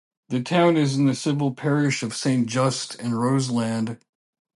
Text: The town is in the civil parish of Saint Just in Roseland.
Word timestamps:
The 0.29 0.41
town 0.41 0.77
is 0.77 0.95
in 0.97 1.05
the 1.05 1.13
civil 1.13 1.53
parish 1.53 2.01
of 2.01 2.15
Saint 2.15 2.47
Just 2.47 2.95
in 2.95 3.13
Roseland. 3.13 3.99